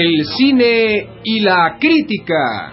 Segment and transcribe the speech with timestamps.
[0.00, 2.72] El cine y la crítica.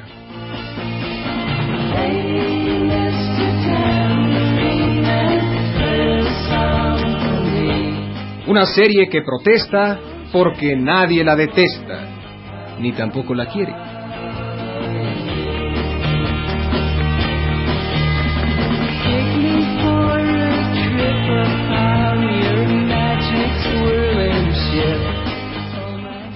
[8.45, 9.99] Una serie que protesta
[10.31, 13.73] porque nadie la detesta, ni tampoco la quiere.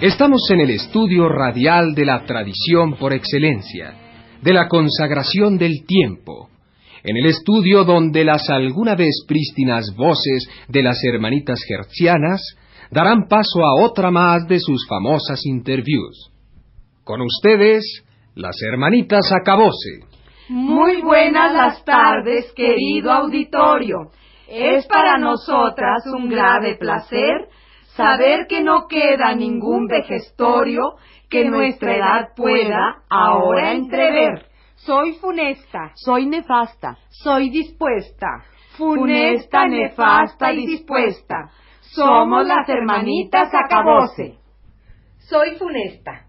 [0.02, 3.95] Estamos en el estudio radial de la tradición por excelencia,
[4.41, 6.48] de la consagración del tiempo,
[7.03, 12.41] en el estudio donde las alguna vez prístinas voces de las hermanitas gercianas
[12.90, 16.32] darán paso a otra más de sus famosas interviews.
[17.04, 17.84] Con ustedes,
[18.35, 20.05] las hermanitas Acabose.
[20.48, 24.12] Muy buenas las tardes, querido auditorio.
[24.48, 27.49] Es para nosotras un grave placer
[27.99, 30.95] saber que no queda ningún vejestorio
[31.29, 34.45] que nuestra edad pueda ahora entrever.
[34.75, 35.91] Soy funesta.
[35.95, 36.97] Soy nefasta.
[37.09, 38.45] Soy dispuesta.
[38.77, 41.49] Funesta, nefasta y dispuesta.
[41.81, 44.37] Somos las hermanitas Acabose.
[45.17, 46.25] Soy funesta.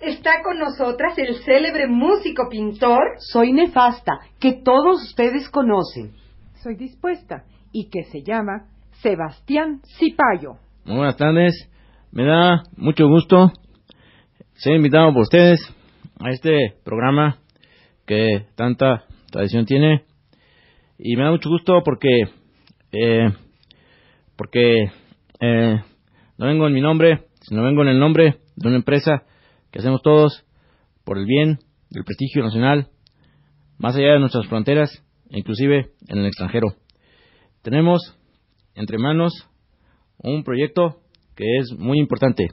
[0.00, 3.14] Está con nosotras el célebre músico pintor.
[3.18, 6.16] Soy nefasta, que todos ustedes conocen.
[6.64, 8.66] Soy dispuesta y que se llama
[9.00, 10.56] Sebastián Cipayo.
[10.84, 11.70] Muy buenas tardes.
[12.10, 13.52] Me da mucho gusto
[14.54, 15.60] ser invitado por ustedes
[16.18, 17.38] a este programa
[18.04, 20.02] que tanta tradición tiene.
[20.98, 22.22] Y me da mucho gusto porque,
[22.90, 23.30] eh,
[24.34, 24.90] porque
[25.38, 25.80] eh,
[26.36, 29.22] no vengo en mi nombre, sino vengo en el nombre de una empresa
[29.70, 30.44] que hacemos todos
[31.04, 32.88] por el bien del prestigio nacional,
[33.78, 34.90] más allá de nuestras fronteras,
[35.30, 36.74] inclusive en el extranjero.
[37.62, 38.18] Tenemos
[38.74, 39.48] entre manos
[40.22, 41.00] un proyecto
[41.36, 42.48] que es muy importante,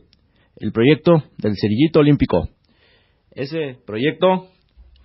[0.57, 2.49] el proyecto del cerillito olímpico.
[3.31, 4.47] Ese proyecto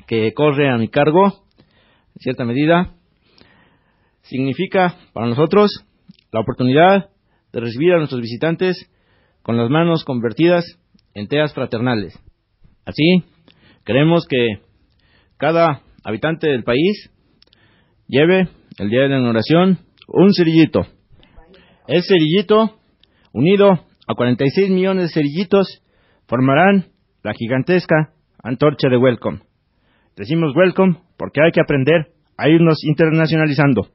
[0.07, 2.95] que corre a mi cargo, en cierta medida,
[4.23, 5.71] significa para nosotros
[6.33, 7.11] la oportunidad
[7.53, 8.91] de recibir a nuestros visitantes
[9.43, 10.65] con las manos convertidas
[11.15, 12.19] en teas fraternales.
[12.85, 13.25] Así,
[13.85, 14.61] queremos que
[15.37, 17.11] cada habitante del país
[18.09, 18.49] lleve
[18.79, 20.87] el día de la inauguración un cerillito
[21.87, 22.79] ese cerillito,
[23.33, 23.73] unido
[24.07, 25.83] a 46 millones de cerillitos,
[26.27, 26.87] formarán
[27.23, 28.13] la gigantesca
[28.43, 29.41] antorcha de Welcome.
[30.17, 33.89] Decimos Welcome porque hay que aprender a irnos internacionalizando.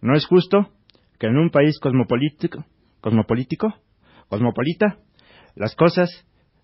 [0.00, 0.70] No es justo
[1.18, 2.64] que en un país cosmopolítico,
[3.00, 3.74] cosmopolítico,
[4.28, 4.98] cosmopolita,
[5.54, 6.10] las cosas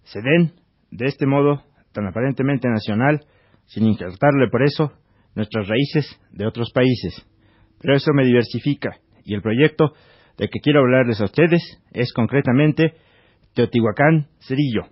[0.02, 0.52] se den
[0.90, 3.20] de este modo tan aparentemente nacional,
[3.66, 4.92] sin injertarle por eso
[5.34, 7.26] nuestras raíces de otros países.
[7.80, 9.94] Pero eso me diversifica y el proyecto
[10.40, 11.60] de que quiero hablarles a ustedes
[11.92, 12.94] es concretamente
[13.54, 14.88] Teotihuacán Cerillo.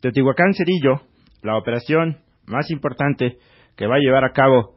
[0.00, 1.00] Teotihuacán Cerillo,
[1.42, 3.38] la operación más importante
[3.76, 4.76] que va a llevar a cabo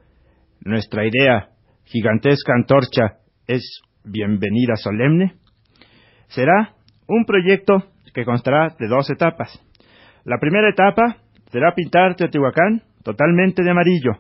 [0.62, 1.50] nuestra idea
[1.86, 5.36] gigantesca antorcha es bienvenida solemne,
[6.28, 6.74] será
[7.08, 7.84] un proyecto
[8.16, 9.64] que constará de dos etapas.
[10.24, 11.18] La primera etapa
[11.52, 14.14] será pintar Teotihuacán totalmente de amarillo.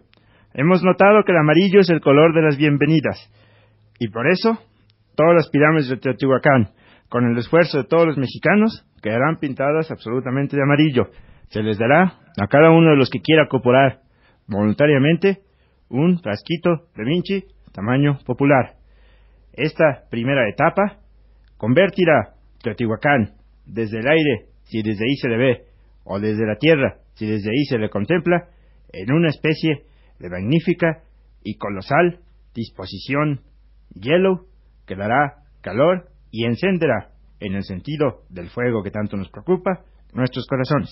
[0.53, 3.17] Hemos notado que el amarillo es el color de las bienvenidas
[3.97, 4.59] y por eso
[5.15, 6.69] todas las pirámides de Teotihuacán,
[7.09, 11.09] con el esfuerzo de todos los mexicanos, quedarán pintadas absolutamente de amarillo.
[11.49, 13.99] Se les dará a cada uno de los que quiera cooperar
[14.47, 15.41] voluntariamente
[15.89, 18.75] un frasquito de Vinci tamaño popular.
[19.53, 20.99] Esta primera etapa
[21.57, 23.35] convertirá Teotihuacán
[23.65, 25.65] desde el aire, si desde ahí se le ve,
[26.03, 28.47] o desde la tierra, si desde ahí se le contempla,
[28.91, 29.83] en una especie
[30.19, 31.03] de magnífica
[31.43, 32.19] y colosal
[32.53, 33.41] disposición
[33.93, 34.47] yellow
[34.85, 37.09] que dará calor y encenderá,
[37.39, 39.81] en el sentido del fuego que tanto nos preocupa,
[40.13, 40.89] nuestros corazones.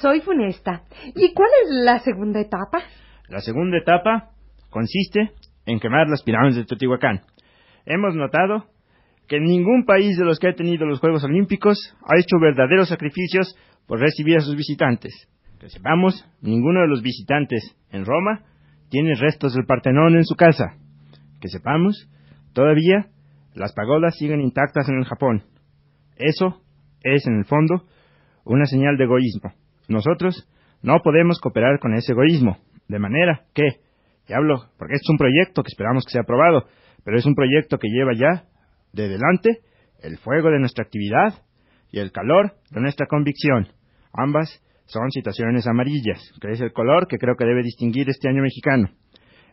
[0.00, 0.82] Soy funesta.
[1.14, 2.82] ¿Y cuál es la segunda etapa?
[3.28, 4.30] La segunda etapa
[4.70, 5.32] consiste
[5.66, 7.20] en quemar las pirámides de Teotihuacán.
[7.86, 8.66] Hemos notado
[9.28, 13.56] que ningún país de los que ha tenido los Juegos Olímpicos ha hecho verdaderos sacrificios
[13.86, 15.28] por recibir a sus visitantes.
[15.60, 18.42] Que sepamos, ninguno de los visitantes en Roma
[18.88, 20.74] tiene restos del Partenón en su casa.
[21.40, 22.08] Que sepamos,
[22.52, 23.06] todavía
[23.54, 25.44] las pagodas siguen intactas en el Japón.
[26.16, 26.62] Eso
[27.02, 27.86] es, en el fondo,
[28.44, 29.52] una señal de egoísmo.
[29.88, 30.48] Nosotros
[30.82, 32.58] no podemos cooperar con ese egoísmo.
[32.88, 33.80] De manera que,
[34.28, 36.66] y hablo porque es un proyecto que esperamos que sea aprobado,
[37.04, 38.44] pero es un proyecto que lleva ya
[38.92, 39.60] de delante
[40.02, 41.34] el fuego de nuestra actividad
[41.92, 43.68] y el calor de nuestra convicción.
[44.12, 48.42] Ambas son situaciones amarillas, que es el color que creo que debe distinguir este año
[48.42, 48.90] mexicano.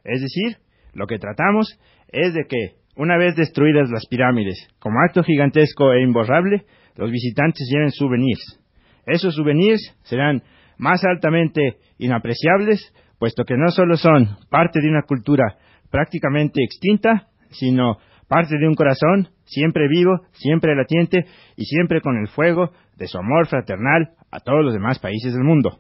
[0.04, 0.58] Es decir,
[0.94, 6.02] lo que tratamos es de que una vez destruidas las pirámides, como acto gigantesco e
[6.02, 6.66] imborrable,
[6.96, 8.60] los visitantes lleven souvenirs.
[9.06, 10.44] Esos souvenirs serán
[10.78, 15.58] más altamente inapreciables, puesto que no solo son parte de una cultura
[15.90, 17.98] prácticamente extinta, sino
[18.28, 23.18] parte de un corazón siempre vivo, siempre latiente y siempre con el fuego de su
[23.18, 25.80] amor fraternal a todos los demás países del mundo.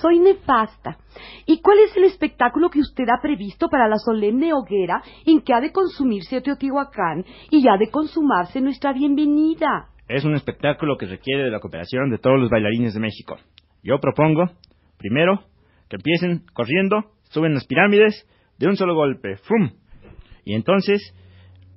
[0.00, 0.98] Soy nefasta.
[1.46, 5.54] ¿Y cuál es el espectáculo que usted ha previsto para la solemne hoguera en que
[5.54, 9.88] ha de consumirse Teotihuacán y ha de consumarse nuestra bienvenida?
[10.08, 13.36] Es un espectáculo que requiere de la cooperación de todos los bailarines de México.
[13.84, 14.50] Yo propongo,
[14.98, 15.44] primero,
[15.88, 19.70] que empiecen corriendo, suben las pirámides de un solo golpe, ¡fum!
[20.44, 21.14] Y entonces,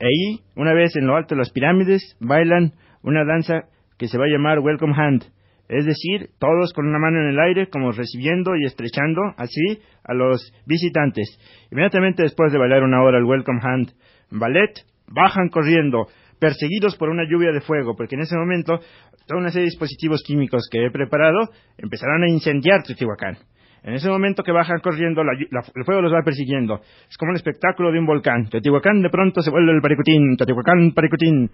[0.02, 2.74] ahí, una vez en lo alto de las pirámides, bailan
[3.04, 5.37] una danza que se va a llamar Welcome Hand,
[5.70, 10.14] es decir, todos con una mano en el aire, como recibiendo y estrechando así a
[10.14, 11.38] los visitantes.
[11.72, 13.92] Inmediatamente después de bailar una hora el Welcome Hand
[14.32, 14.72] Ballet,
[15.08, 16.08] bajan corriendo,
[16.40, 18.80] perseguidos por una lluvia de fuego, porque en ese momento
[19.26, 23.38] toda una serie de dispositivos químicos que he preparado empezarán a incendiar Teotihuacán.
[23.84, 26.82] En ese momento que bajan corriendo, el fuego los va persiguiendo.
[27.10, 28.50] Es como un espectáculo de un volcán.
[28.50, 31.50] Teotihuacán de pronto se vuelve el paricutín, Teotihuacán, paricutín.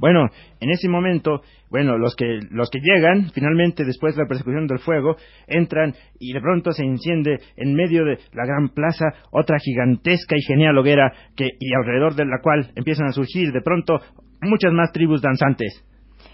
[0.00, 0.30] Bueno,
[0.60, 4.78] en ese momento, bueno, los que, los que llegan, finalmente, después de la persecución del
[4.78, 5.16] fuego,
[5.46, 10.42] entran y de pronto se enciende en medio de la gran plaza otra gigantesca y
[10.42, 14.00] genial hoguera que, y alrededor de la cual empiezan a surgir de pronto
[14.40, 15.84] muchas más tribus danzantes.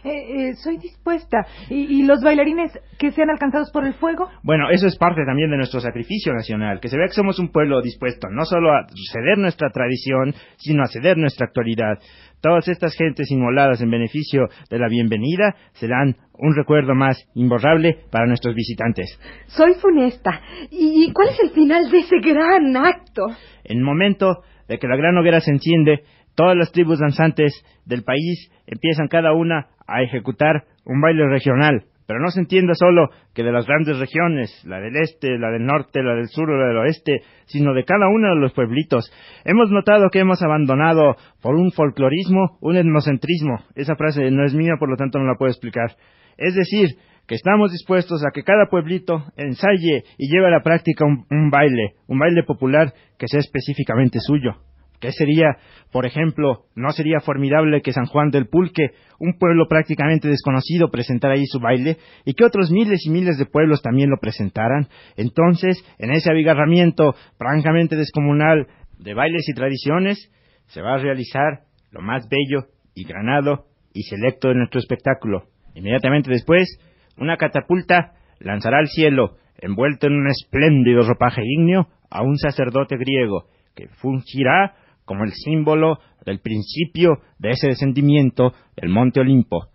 [0.05, 1.45] Eh, eh, soy dispuesta.
[1.69, 4.31] ¿Y, los bailarines que sean alcanzados por el fuego?
[4.45, 7.51] Bueno, eso es parte también de nuestro sacrificio nacional, que se vea que somos un
[7.51, 11.99] pueblo dispuesto no solo a ceder nuestra tradición, sino a ceder nuestra actualidad.
[12.41, 18.27] Todas estas gentes inmoladas en beneficio de la bienvenida serán un recuerdo más imborrable para
[18.27, 19.19] nuestros visitantes.
[19.47, 20.41] Soy funesta.
[20.71, 23.27] ¿Y cuál es el final de ese gran acto?
[23.65, 26.03] En el momento de que la gran hoguera se enciende,
[26.37, 32.20] Todas las tribus danzantes del país empiezan cada una a ejecutar un baile regional, pero
[32.20, 36.03] no se entiende solo que de las grandes regiones, la del este, la del norte,
[36.03, 39.12] la del sur o la del oeste, sino de cada uno de los pueblitos.
[39.44, 43.58] Hemos notado que hemos abandonado por un folclorismo un etnocentrismo.
[43.75, 45.97] Esa frase no es mía, por lo tanto no la puedo explicar.
[46.37, 51.05] Es decir, que estamos dispuestos a que cada pueblito ensaye y lleve a la práctica
[51.05, 54.52] un baile, un baile popular que sea específicamente suyo.
[55.01, 55.57] ¿Qué sería,
[55.93, 61.35] por ejemplo, no sería formidable que San Juan del Pulque, un pueblo prácticamente desconocido, presentara
[61.35, 64.89] ahí su baile y que otros miles y miles de pueblos también lo presentaran?
[65.17, 68.67] Entonces, en ese abigarramiento francamente descomunal
[68.99, 70.33] de bailes y tradiciones,
[70.67, 71.61] se va a realizar
[71.91, 75.45] lo más bello y granado y selecto de nuestro espectáculo.
[75.75, 76.79] Inmediatamente después,
[77.19, 83.49] una catapulta lanzará al cielo, envuelto en un espléndido ropaje ígneo, a un sacerdote griego,
[83.75, 84.75] que fungirá
[85.06, 89.69] como el símbolo del principio de ese descendimiento del monte Olimpo.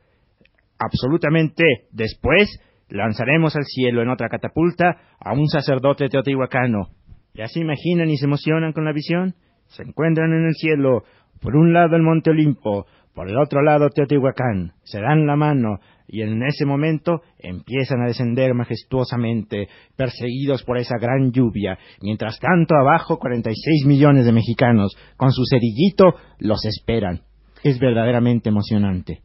[0.78, 6.90] Absolutamente después lanzaremos al cielo en otra catapulta a un sacerdote teotihuacano.
[7.34, 9.34] ¿Ya se imaginan y se emocionan con la visión?
[9.68, 11.04] Se encuentran en el cielo,
[11.40, 15.80] por un lado el monte Olimpo, por el otro lado Teotihuacán, se dan la mano
[16.12, 21.80] y en ese momento empiezan a descender majestuosamente, perseguidos por esa gran lluvia.
[22.02, 27.22] Mientras tanto, abajo, 46 millones de mexicanos, con su cerillito, los esperan.
[27.64, 29.22] Es verdaderamente emocionante.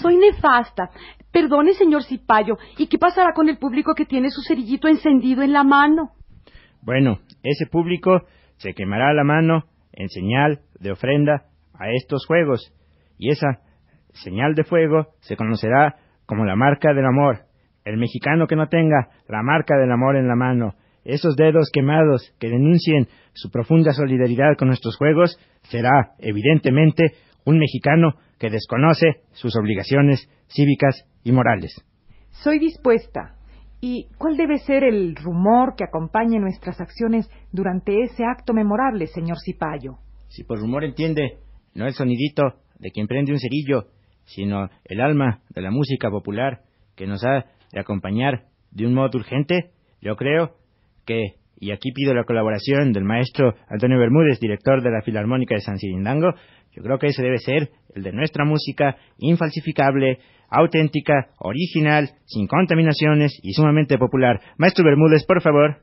[0.00, 0.90] Soy nefasta.
[1.32, 2.56] Perdone, señor Cipayo.
[2.78, 6.12] ¿Y qué pasará con el público que tiene su cerillito encendido en la mano?
[6.82, 8.22] Bueno, ese público
[8.58, 12.72] se quemará la mano en señal de ofrenda a estos juegos.
[13.18, 13.65] Y esa
[14.16, 15.96] señal de fuego se conocerá
[16.26, 17.46] como la marca del amor.
[17.84, 22.34] El mexicano que no tenga la marca del amor en la mano, esos dedos quemados
[22.40, 27.12] que denuncien su profunda solidaridad con nuestros juegos, será, evidentemente,
[27.44, 31.80] un mexicano que desconoce sus obligaciones cívicas y morales.
[32.30, 33.36] Soy dispuesta.
[33.80, 39.36] ¿Y cuál debe ser el rumor que acompañe nuestras acciones durante ese acto memorable, señor
[39.44, 39.98] Cipayo?
[40.28, 41.38] Si por rumor entiende,
[41.74, 42.42] no el sonidito
[42.78, 43.88] de quien prende un cerillo,
[44.26, 46.60] sino el alma de la música popular
[46.94, 50.56] que nos ha de acompañar de un modo urgente, yo creo
[51.06, 55.62] que, y aquí pido la colaboración del maestro Antonio Bermúdez, director de la Filarmónica de
[55.62, 56.34] San Cirindango,
[56.72, 60.18] yo creo que ese debe ser el de nuestra música infalsificable,
[60.50, 64.40] auténtica, original, sin contaminaciones y sumamente popular.
[64.58, 65.78] Maestro Bermúdez, por favor.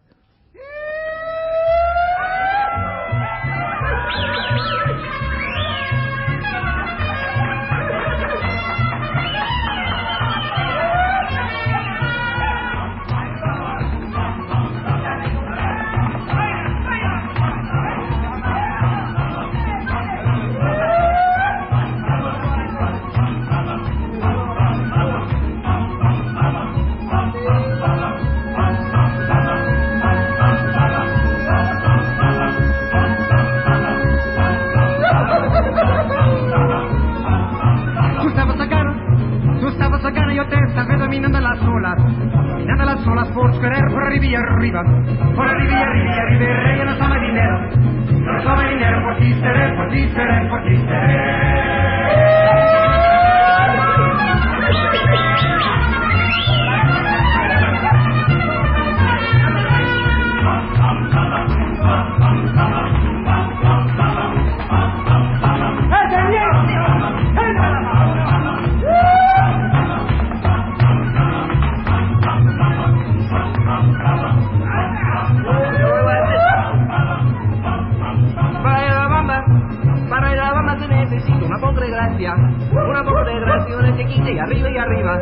[83.98, 85.20] Chiquita y arriba y arriba,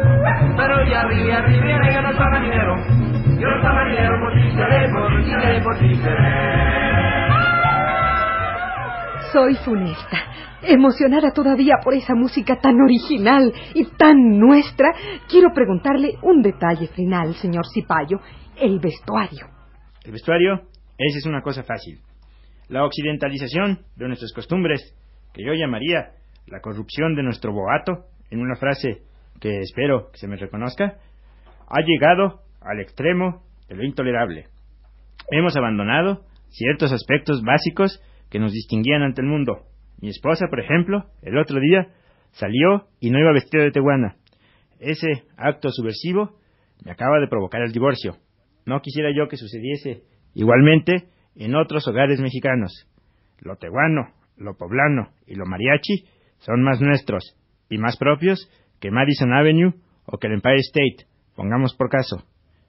[0.55, 2.75] pero y arriba y arriba, y arriba, yo no soy marinero,
[3.39, 6.71] yo no soy marinero, por ti seré, por ti seré, por ti seré.
[9.31, 10.17] Soy funesta,
[10.63, 14.91] emocionada todavía por esa música tan original y tan nuestra,
[15.29, 18.19] quiero preguntarle un detalle final, señor Cipayo,
[18.59, 19.47] el vestuario.
[20.03, 20.61] El vestuario,
[20.97, 21.99] esa es una cosa fácil.
[22.67, 24.95] La occidentalización de nuestras costumbres,
[25.33, 26.11] que yo llamaría
[26.47, 29.03] la corrupción de nuestro boato, en una frase
[29.39, 30.97] que espero que se me reconozca,
[31.67, 34.47] ha llegado al extremo de lo intolerable.
[35.29, 39.65] Hemos abandonado ciertos aspectos básicos que nos distinguían ante el mundo.
[40.01, 41.89] Mi esposa, por ejemplo, el otro día
[42.31, 44.15] salió y no iba vestida de teguana.
[44.79, 46.37] Ese acto subversivo
[46.83, 48.17] me acaba de provocar el divorcio.
[48.65, 52.87] No quisiera yo que sucediese igualmente en otros hogares mexicanos.
[53.39, 56.05] Lo teguano, lo poblano y lo mariachi
[56.39, 57.37] son más nuestros
[57.71, 58.47] y más propios
[58.79, 59.73] que Madison Avenue
[60.05, 62.23] o que el Empire State, pongamos por caso.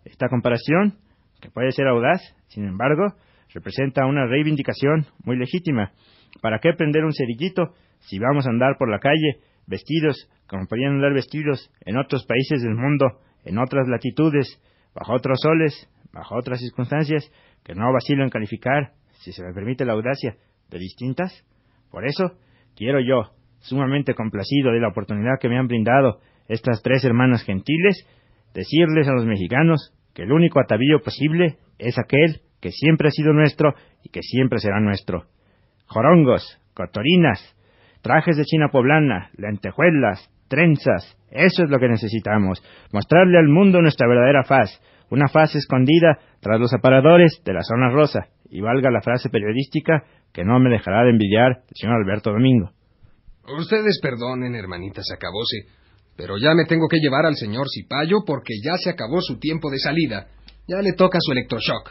[0.04, 0.94] Esta comparación,
[1.40, 3.14] que puede ser audaz, sin embargo,
[3.52, 5.92] representa una reivindicación muy legítima.
[6.40, 10.94] ¿Para qué prender un cerillito si vamos a andar por la calle vestidos como podían
[10.94, 14.60] andar vestidos en otros países del mundo, en otras latitudes,
[14.94, 17.28] bajo otros soles, bajo otras circunstancias,
[17.64, 20.36] que no vacilo en calificar, si se me permite la audacia,
[20.70, 21.44] de distintas?
[21.90, 22.36] Por eso,
[22.76, 28.06] quiero yo, sumamente complacido de la oportunidad que me han brindado estas tres hermanas gentiles,
[28.54, 33.32] decirles a los mexicanos que el único atavío posible es aquel que siempre ha sido
[33.32, 35.24] nuestro y que siempre será nuestro.
[35.86, 37.56] Jorongos, cotorinas,
[38.02, 44.06] trajes de china poblana, lentejuelas, trenzas, eso es lo que necesitamos, mostrarle al mundo nuestra
[44.06, 49.00] verdadera faz, una faz escondida tras los aparadores de la zona rosa, y valga la
[49.00, 52.70] frase periodística que no me dejará de envidiar el señor Alberto Domingo.
[53.48, 55.66] Ustedes perdonen, hermanita Sacabose,
[56.16, 59.70] pero ya me tengo que llevar al señor Cipayo porque ya se acabó su tiempo
[59.70, 60.28] de salida.
[60.68, 61.90] Ya le toca su electroshock.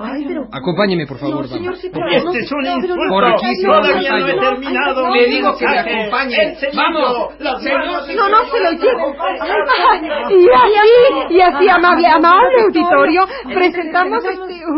[0.00, 0.48] Ay, pero...
[0.50, 2.14] Acompáñeme, por favor, No, señor vamos.
[2.14, 3.08] Este es un insulto.
[3.10, 5.14] Por aquí, señor Todavía no he terminado.
[5.14, 6.56] Le digo que me acompañe.
[6.74, 7.38] Vamos.
[7.38, 9.02] No, no se lo lleve.
[9.20, 14.24] Ay, Y así, y así, amable, amable auditorio, presentamos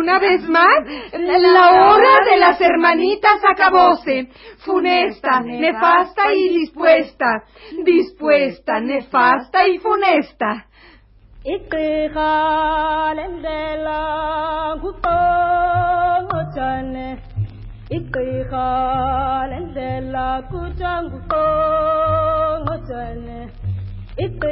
[0.01, 4.29] una vez más la hora de las hermanitas acabose.
[4.59, 7.45] Funesta, nefasta y dispuesta.
[7.85, 10.68] Dispuesta, nefasta y funesta.
[11.47, 11.75] هڪ
[12.15, 13.45] کالند
[13.83, 14.01] لا
[14.83, 17.07] گ ڪونه
[17.93, 18.17] هڪ
[20.15, 22.75] لا ڪجهه ڪونه
[24.19, 24.43] هڪ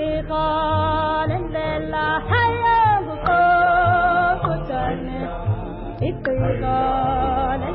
[1.93, 5.21] لا هيا گ ڪونه
[6.03, 6.27] هڪ
[6.63, 7.71] گانا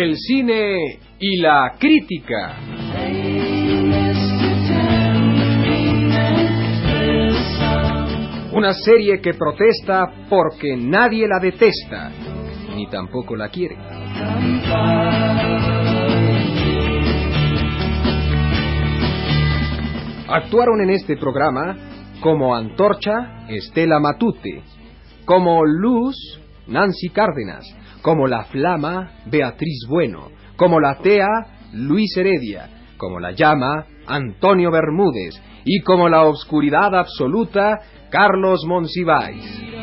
[0.00, 2.56] El cine y la crítica.
[8.52, 12.12] Una serie que protesta porque nadie la detesta,
[12.76, 13.76] ni tampoco la quiere.
[20.28, 21.76] Actuaron en este programa
[22.20, 24.62] como Antorcha, Estela Matute,
[25.24, 27.64] como Luz, Nancy Cárdenas,
[28.02, 31.26] como La Flama, Beatriz Bueno, como La Tea,
[31.72, 37.78] Luis Heredia, como La Llama, Antonio Bermúdez, y como La Obscuridad Absoluta,
[38.10, 39.77] Carlos Monsiváis.